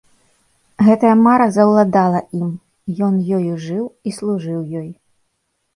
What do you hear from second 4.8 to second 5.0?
ёй.